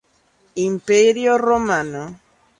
[0.63, 2.01] Imperio romano